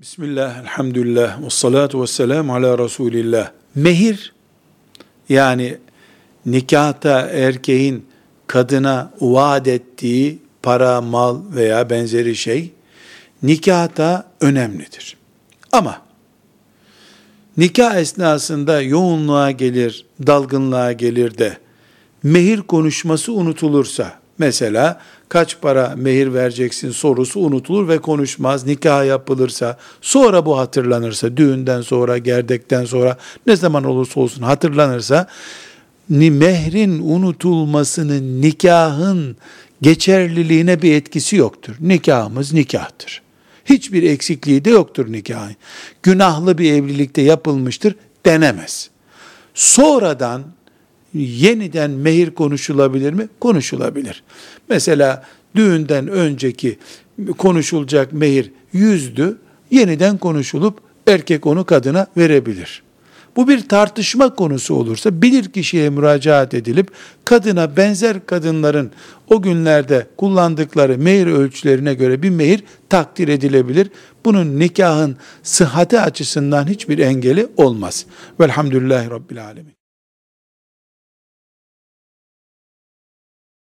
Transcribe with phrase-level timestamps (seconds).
[0.00, 3.50] Bismillah, elhamdülillah, ve salatu ve selamu ala Resulillah.
[3.74, 4.32] Mehir,
[5.28, 5.78] yani
[6.46, 8.06] nikahta erkeğin
[8.46, 12.70] kadına vaat ettiği para, mal veya benzeri şey,
[13.42, 15.16] nikahta önemlidir.
[15.72, 16.02] Ama,
[17.56, 21.58] nikah esnasında yoğunluğa gelir, dalgınlığa gelir de,
[22.22, 28.66] mehir konuşması unutulursa, mesela kaç para mehir vereceksin sorusu unutulur ve konuşmaz.
[28.66, 33.16] Nikah yapılırsa, sonra bu hatırlanırsa, düğünden sonra, gerdekten sonra,
[33.46, 35.26] ne zaman olursa olsun hatırlanırsa,
[36.08, 39.36] mehrin unutulmasının nikahın
[39.82, 41.74] geçerliliğine bir etkisi yoktur.
[41.80, 43.22] Nikahımız nikahtır.
[43.64, 45.56] Hiçbir eksikliği de yoktur nikahın.
[46.02, 47.94] Günahlı bir evlilikte yapılmıştır
[48.26, 48.90] denemez.
[49.54, 50.42] Sonradan
[51.14, 53.28] yeniden mehir konuşulabilir mi?
[53.40, 54.22] Konuşulabilir.
[54.68, 55.24] Mesela
[55.56, 56.78] düğünden önceki
[57.38, 59.38] konuşulacak mehir yüzdü,
[59.70, 62.82] yeniden konuşulup erkek onu kadına verebilir.
[63.36, 66.90] Bu bir tartışma konusu olursa bilir kişiye müracaat edilip
[67.24, 68.90] kadına benzer kadınların
[69.28, 73.90] o günlerde kullandıkları mehir ölçülerine göre bir mehir takdir edilebilir.
[74.24, 78.06] Bunun nikahın sıhhati açısından hiçbir engeli olmaz.
[78.40, 79.79] Velhamdülillahi Rabbil Alemin.